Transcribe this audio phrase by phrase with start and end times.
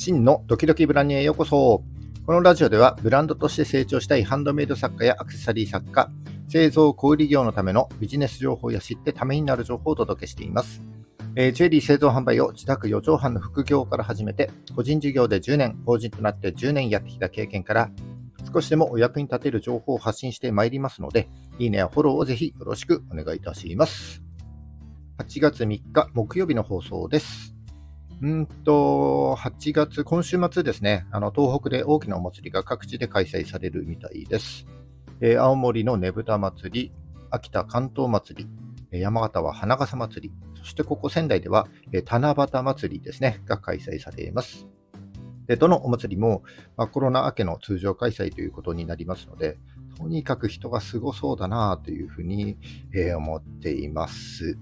[0.00, 1.84] 真のドキドキブランニへようこそ。
[2.24, 6.10] このラジオではブランドとして成長したいハンドメイド作家やアクセサリー作家、
[6.48, 10.82] 製造小売業のためのビジネス情報や知ってためになる情報をお届けしています。
[11.36, 17.90] えー、ジュエリー製造販売を自宅4畳半の副業から始めて、個人事業で10年、法人となって10年やってきた経験から、
[18.54, 24.22] 少しでもお役に立てる情報を発信してまいりますので、いいねやフォローをぜひよろしくお願いいたします。
[25.18, 27.49] 8月3日木曜日の放送です。
[28.22, 34.66] うんと、8月、今週末ですね、あの東北で大きなお祭りが各地で開催されるみたいです。
[35.22, 36.92] えー、青森のねぶた祭り、
[37.30, 38.46] 秋田関東祭
[38.90, 44.66] り、山形は花笠祭り、そしてここ仙台では、え七夕祭りですね、が開催されます。
[45.46, 46.42] でどのお祭りも、
[46.76, 49.56] まあ、コロナ明けの通常開催ということになりますので、
[49.96, 52.58] とにかく人がすごそうだなというふうに、
[52.94, 54.58] えー、思っています。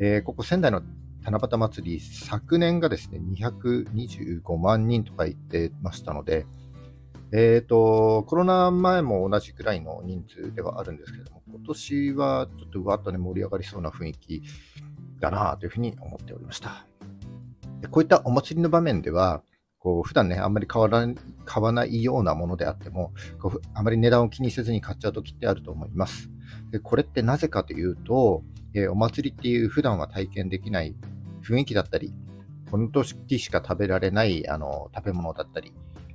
[0.00, 0.82] えー、ここ仙台の
[1.26, 6.46] 七夕祭り、昨年がですね、225万人とか言ってましたので、
[7.32, 14.42] えっ、ー、と、コロナ前も同じくらいの人数ではあるんですけども、今年はちょっとうわっとね、盛り上がりそうな雰囲気
[15.18, 16.86] だなというふうに思っておりました。
[17.80, 19.42] でこういったお祭りの場面では、
[19.80, 26.30] こう普段ね、あんまり買わない買わないようなものであってもこう、あまり値段を気にせずに買っちゃうときってあると思います。
[26.70, 30.94] でこれってなぜかというと、えー、お祭りっていう普段は体験できない
[31.46, 32.12] 雰囲気だったり、
[32.70, 35.72] この時しか食べられないあの食べ物だったり、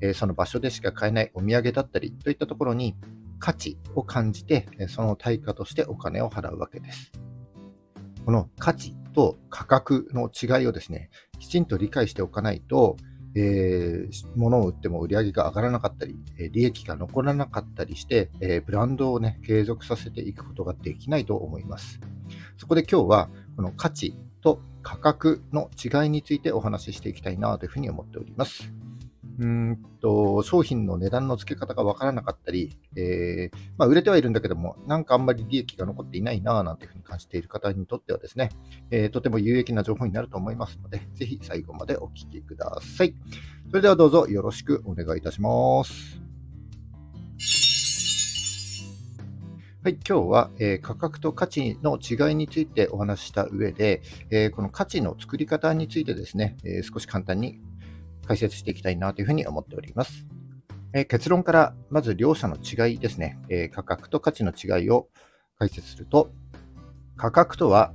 [0.00, 2.96] えー、その場所でしか買えないお土産だったりといったところに
[3.38, 7.12] 価値を感じて、その対価としてお金を払うわけです。
[8.24, 12.96] この価値と価格の違いをですね、きちんと理解しておかないと、
[13.36, 22.00] えー、物を売っても売り上げが上がらなかったり、え利益が残らなかったりして、えー、ブランドをね、継続させていくことができないと思います。
[22.56, 28.70] そこで今日は、この価値と価格の違いについてお話ししていきたいなというふうに思っております。
[29.36, 38.50] うんと商品の値段の付け方が分からなかったり、えー、まあ、売れてはいるんだけども、なんかあんまり利益が残っていないなぁなんていうふうに感じている方にとってはですね、
[38.92, 43.14] えー、とても有益な情報になると思いますので、ぜひ最後までお聞きください。
[43.70, 46.23] それではどうぞよろしくお願いいたします。
[49.84, 54.00] はい、今日は、えー、価格と価値の違いについてお話しした上で、
[54.30, 57.60] えー、この価値の作り方についてですね、えー、少し簡単に
[58.26, 60.24] 解説していきたいなというふうに思っております。
[60.94, 65.08] え結論からまず両者の違いですね、え価格と価値の違いを
[65.58, 66.32] 解説すると、
[67.18, 67.92] 価格とは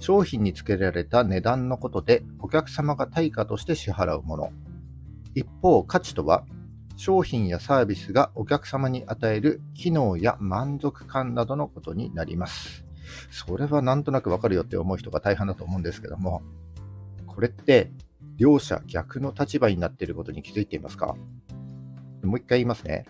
[0.00, 4.52] 商品につけられた値段のことでお客様が対価として支払うもの。
[5.34, 6.44] 一方、価値とは
[6.96, 12.84] 商品やサービスがお客様に与える機能や満足感などのことになります。
[13.30, 16.42] それはなんとなくわかるよって思う人が大半だと思うんですけども、
[17.26, 17.90] これって
[18.36, 21.14] 両者逆の立場になっていることに気づいていますか？
[22.22, 23.04] もう一回言いますね。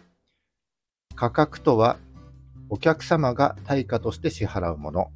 [1.14, 1.96] 価格とは
[2.68, 5.10] お客様が対価として支払うもの。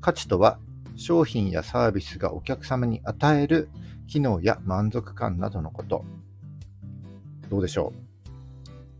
[0.00, 0.58] 価値とは
[0.96, 3.68] 商品やサービスがお客様に与える
[4.08, 6.04] 機能や満足感などのこと。
[7.48, 7.98] どうでしょう？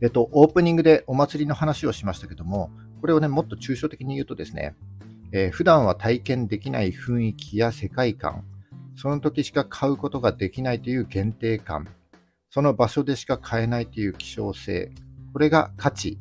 [0.02, 2.70] えっと、オープニングでお祭りの話をしましたけども、
[3.00, 4.74] これをね、もっと抽象的に言うとですね、
[5.32, 8.44] えー、普段は体験できない雰囲気や世界観、
[8.94, 11.88] その時しか買うことができないという限定感、
[12.50, 14.92] その場所でしか買えないという希少性、
[15.32, 16.18] これが価値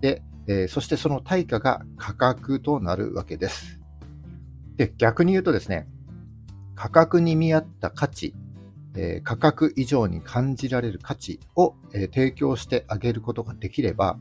[0.00, 3.80] で、えー、そしてその対価が価格となるわけです。
[4.76, 5.88] で、逆に言うとですね、
[6.74, 8.34] 価格に見合った価値
[8.96, 14.18] えー、価格以上に感じられる価値を、えー、提供してあげることができれば、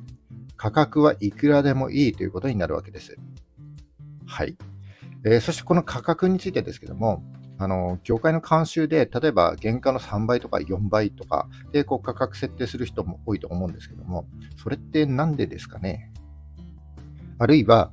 [0.57, 3.17] 価格はいくらでもいいということになるわけです。
[4.25, 4.57] はい。
[5.25, 7.23] えー、そしてこの価格についてですけども、
[7.57, 14.27] あの業界の慣習で、例えば原価の3倍とか4倍とかでこう価格設定する人も多いと思うんですけども、
[14.61, 16.11] それって何でですかね？
[17.37, 17.91] あるいは、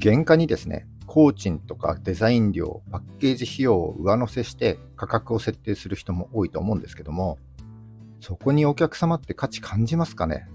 [0.00, 7.38] 原価にですね、工賃とかデザイン料、パッケージ費用を上乗せして価格を設定する人も多いと思うんですけども、
[8.20, 10.48] そこにお客様って価値感じますかね？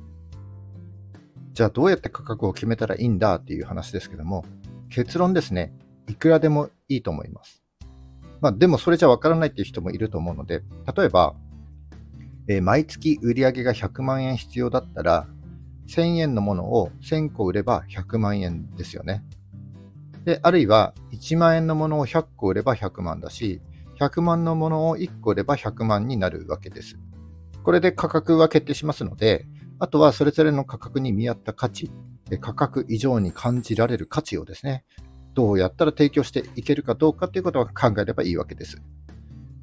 [1.53, 4.45] じゃあどうやって価格を決めたらいいんだっていう話ですけども、
[4.89, 5.73] 結論ですね、
[6.09, 7.61] いくらでもいいと思います。
[8.41, 10.63] まあでもそれじゃわからないっていう人もいると思うので、
[10.95, 11.35] 例えば、
[12.47, 15.27] えー、毎月売り上げが100万円必要だったら、
[15.87, 19.23] 1000円のものを1000個売れば100万円ですよね。
[20.27, 23.61] で、あるいは1万円のものを100個売れば100万だし、
[23.97, 26.97] 100万のものを1個売れば100万になるわけです。
[27.63, 29.45] これで価格は決定しますので、
[29.79, 31.89] あとはそれぞれの価格に見合った価値、
[32.41, 34.83] 価格以上に感じられる価値をですね、
[35.33, 38.81] どうやったら提供していけるかどうかということを考えればいいわけです。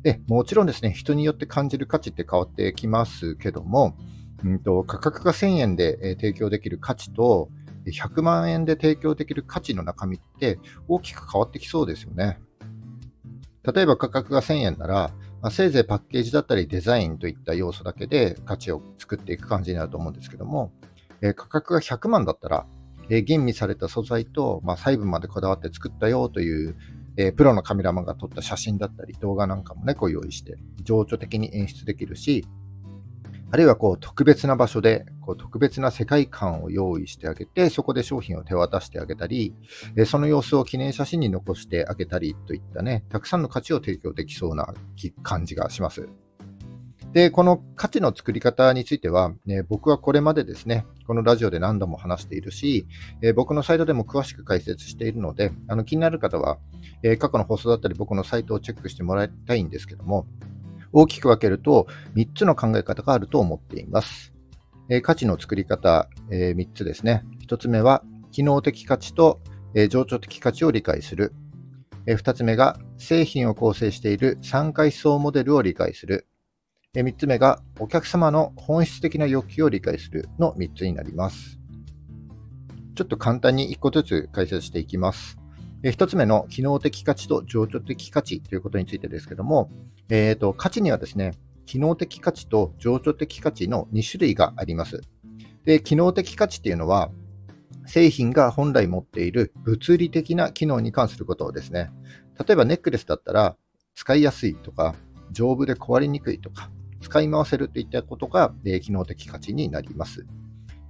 [0.02, 3.98] で、もちろんですね、人によって感じる価値って変わってきますけども、
[4.42, 7.50] うんと、価格が1000円で、提供できる価値と、
[7.92, 10.58] 100万円で提供できる価値の中身って
[10.88, 12.38] 大きく変わってきそうですよね。
[13.64, 20.72] 例えば価格が1000円なら、まあ、せいぜいパッケージだったりデザインといった要素だけで価値を作っていく感じになると思うんですけども、
[21.22, 22.66] えー、価格が100万だったら、
[23.08, 26.76] えー、吟味された素材と、まあ、細部までこだわって作ったよという、
[27.16, 32.46] えー、プロのカメラマンが撮った写真だったり動画なんかもね、こう用意して、情緒的に演出できるし、
[33.50, 39.54] あるいはこう特別な場所でこう特別な世界観を用意してあげて、そこで商品を手渡してあげたり、
[40.06, 44.74] その様子を記念写真に残してあげたりといったね、たくさんの価値を提供できそうな
[45.22, 46.08] 感じがします。
[47.12, 52.88] で、この価値の作り方については、ね、僕はこれまでですね、このラジオで何度も話しているし、
[53.22, 56.58] えー、僕のサイトでも詳しく解説しているので、あの気になる方は、
[57.04, 60.26] えー、過去の放送だったり僕のサイトをチェックしてもらいたいんですけども、
[60.94, 64.32] 大きく分けると3つの考え方があると思っています。
[64.88, 67.24] えー、価値の作り方、えー、3つですね。
[67.46, 68.02] 1つ目は、
[68.32, 69.40] 機能的価値と、
[69.74, 71.32] えー、情緒的価値を理解する。
[72.06, 76.26] えー、2つ目が、製品を構成している3階層モデルを理解する。
[76.94, 81.58] えー、3つ目が、お客様の本質的な欲求を理解するの3つになります。
[82.94, 85.38] ちょっと簡単に1個ずつ解説していきます。
[85.82, 89.70] 1つ目の機能的価値と情緒的価値ということについてですけども、
[90.08, 91.32] えーと、価値にはですね、
[91.66, 95.00] 機能的価値と情緒的価値の2種類があります。
[95.64, 97.10] で、機能的価値っていうのは、
[97.86, 101.90] 製品が本来持っている物理的な機能に関することをですね、
[102.46, 103.56] 例えばネックレスだったら、
[103.94, 104.94] 使いやすいとか、
[105.30, 110.26] 丈夫で壊れにくいとか、使い回せるといったことが、え機能的価値になります。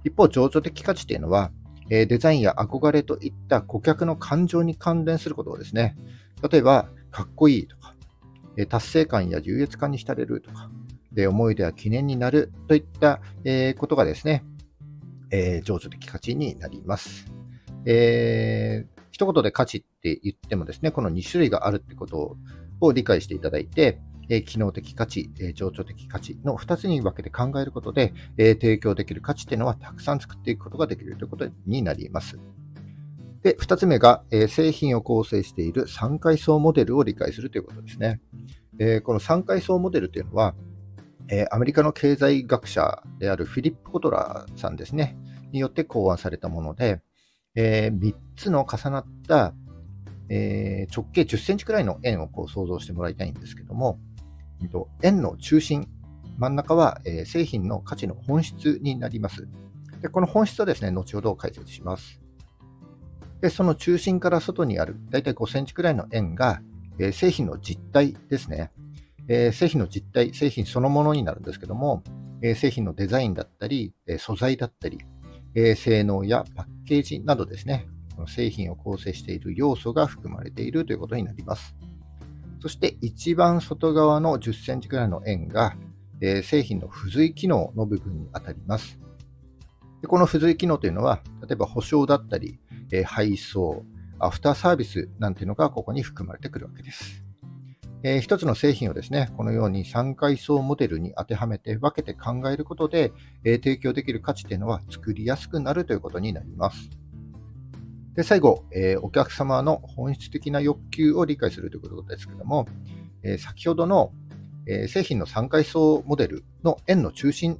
[0.03, 1.51] 一方、情緒的価値っていうのは、
[1.89, 5.95] デザインや憧れといった顧客の感情に関連することをですね、
[6.49, 7.84] 例えば、かっこいいとか、
[8.69, 10.69] 達成感や優越感に浸れるとか、
[11.27, 13.21] 思い出や記念になるといった
[13.77, 14.43] ことがですね、
[15.31, 17.25] え、情緒的価値になります。
[17.85, 22.37] えー、一言で価値って言ってもですね、この2種類があるってこと
[22.81, 32.39] を理解していただいて、え機能的価値、え情緒的価値の2つに分けて考えることで、え提供できる価値っていうのはたくさん作っていくことができるということになります。
[33.45, 38.19] で、2つ目が、え製品を構成している3階層モデルを理解するということですね。
[38.79, 40.55] えこの3階層モデルというのは、
[41.27, 45.15] えアメリカの経済学者であるフィリップ・コトラーさんですね、
[45.51, 47.03] によって考案されたもので、
[47.53, 49.53] え3つの重なった、
[50.29, 53.99] え直径10センチくらいの円をこう想像してもらいたいんですけども、
[55.03, 55.87] 円の中心、
[56.39, 59.47] 真ん中は、え製品の価値の本質になります。
[60.01, 62.24] でこの本質はですね、後ほど解説します。
[63.45, 66.63] でその中心から外にある、だいたい5センチくらいの円が、
[66.97, 68.71] え製品の実体ですね。
[69.27, 72.01] え製品の実体、製品そのものになるんですけども、
[72.41, 74.97] え製品のデザインだったり、え素材だったり、
[75.53, 81.75] え性能やパッケージなどですね、この製品を構成している要素が含まれているということになります。
[82.61, 85.75] そして一番外側の10センチくらいの円が、
[86.19, 88.99] え、製品の付随機能の部分に当たります。
[90.01, 92.59] でこの付随機能というのは、例えば保証だったり、
[92.91, 93.83] え、配送、
[94.19, 97.25] アフターサービスなんていうのがここに含まれてくるわけです。
[98.03, 103.11] えー、一つの製品をですね、このように3階層モデルに当てはめて分けて考えることで、
[103.43, 106.89] えー、提供できる価値というのは作りやすくなるということになります。
[108.13, 112.67] で、最後、えー、お客様の本質的な欲求を理解するということですけども、
[113.23, 114.13] え、先ほどの、
[114.67, 117.59] え、製品の3階層モデルの円の中心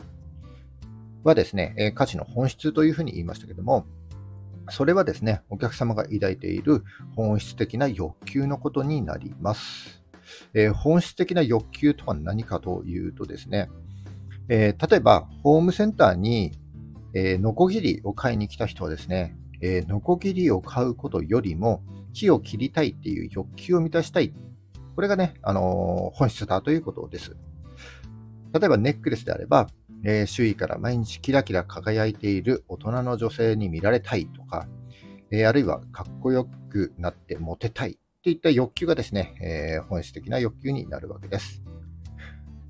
[1.23, 3.85] はですね、え価値の本質というふうに言いましたけども、
[4.69, 6.83] それはですね、お客様が抱いている
[7.15, 10.01] 本質的な欲求のことになります。
[10.53, 13.69] え本質的な欲求とは何かというとですね、
[14.49, 16.59] え例えば、ホームセンターに、
[17.13, 24.33] えノコギリを買いに来た人はですね、えー、ノコギリを買うことよりも木を切りたいっていう欲求を満たしたい。
[24.95, 27.35] これがね、あのー、本質だということです。
[28.53, 29.67] 例えばネックレスであれば、
[30.03, 34.67] えー、周囲から毎日キラキラ輝いている大人の女性に見られたいとか、
[35.31, 41.61] えー、あるいはかっこよくなってモテたいといった欲求がですね、えー、本質的な欲求になるわけです。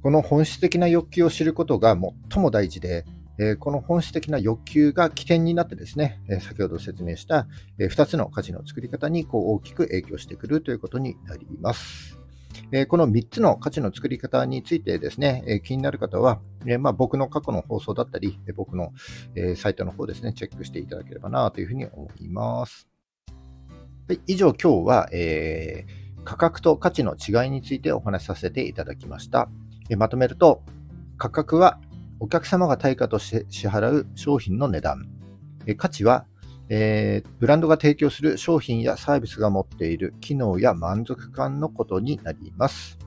[0.03, 1.97] この本質的な欲求を知ることが
[2.29, 3.05] 最も大事で、
[3.37, 7.47] えこの本質的な欲求が起点になってですね、え先ほど説明した、
[7.79, 12.24] え2つの価値の作り方にこう大きく影響してくるということになります。
[12.71, 18.91] えこの3つの価値の作り方についてですね、え気になる方は、えまあ、僕の過去の放送だったり、僕の、
[19.35, 22.87] えサイトの方ですね、チェックしていただければなというふうに思います。
[24.07, 29.47] はい、以上、今日は、えー価格と価値の違いについてお話しさせていただきました。
[29.89, 30.63] えまとめると、
[31.17, 31.79] 価格は
[32.19, 35.07] お客様が対価として支払う商品の値段。
[35.77, 36.25] 価値は、
[36.69, 42.97] えー、ブランドが提供する商品やサービスが持っている機能や満足感のことになります。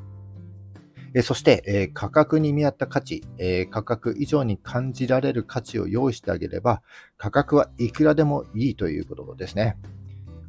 [1.15, 6.83] えそして、え価格に見合った価値、え価格以上に感じられる価値を用意してあげれば、
[7.17, 9.79] 価格はいくらでもいいということですね。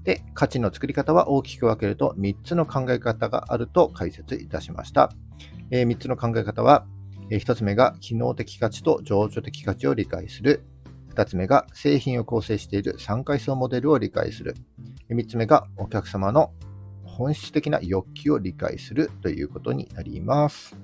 [0.04, 5.12] で、価値の作り方は大きく分けると3つの考え方があると解説いたしました。
[5.72, 6.86] え3つの考え方は、
[7.30, 10.66] え1つ目が機能的価値と情緒的価値を理解する。
[11.14, 14.56] 2つ目が製品を構成している3階層モデルを理解する。
[15.10, 16.52] 3つ目がお客様の
[17.04, 20.78] 本質的な欲求を理解するということになります。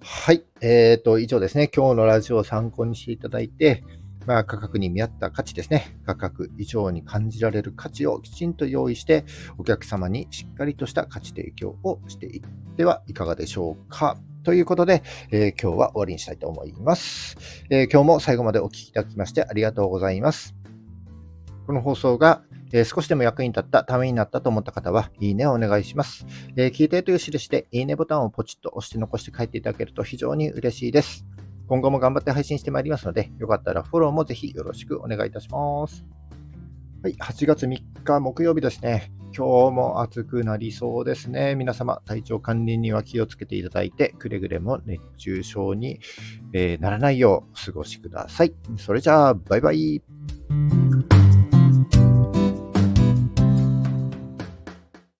[0.00, 0.44] はい。
[0.60, 1.70] えっ、ー、と、以上ですね。
[1.74, 3.82] 今日のラジオを参考にしていただいて、
[4.26, 5.98] まあ、価格に見合った価値ですね。
[6.04, 9.24] 価格以上に感じられる価値をきちんと用意して、
[9.56, 12.42] お客様にしっかりとした価値提供をしていっ
[12.76, 14.18] てはいかがでしょうか。
[14.44, 17.36] ということで、えー、今日は終わりにしたいと思います、
[17.70, 20.54] えー、今日も最後までお聴きいただきましてありがとうございます。
[21.66, 22.42] この放送が
[22.74, 26.26] えー、少しでも役に立った、ためになったと思った方は、いいねをお願いします。
[26.56, 31.24] え、聞いてという印で、いいねボタンをポチッと押して残して帰っていただけると非常に嬉しいです。
[31.68, 36.04] 今後も頑張って配信してまいりますので、よかったらフォローもぜひよろしくお願いいたします。
[37.04, 39.23] はい、8月3日木曜日ですね。
[39.36, 41.56] 今日も暑くなりそうですね。
[41.56, 45.98] 皆様、体調管理には気をつけていただいて、くれぐれも熱中症に、
[46.52, 48.54] えー、ならないようお過ごしください。
[48.76, 51.13] それじゃあ、バイバイ。